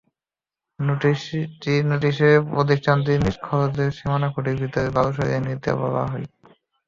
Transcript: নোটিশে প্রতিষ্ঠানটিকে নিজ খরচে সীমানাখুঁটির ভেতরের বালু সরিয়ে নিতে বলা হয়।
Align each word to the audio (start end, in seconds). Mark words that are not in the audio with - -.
নোটিশে 0.79 2.29
প্রতিষ্ঠানটিকে 2.49 3.21
নিজ 3.23 3.35
খরচে 3.45 3.85
সীমানাখুঁটির 3.97 4.59
ভেতরের 4.61 4.93
বালু 4.95 5.11
সরিয়ে 5.17 5.39
নিতে 5.41 5.69
বলা 5.81 6.03
হয়। 6.11 6.25